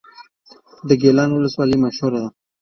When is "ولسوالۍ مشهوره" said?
1.31-2.19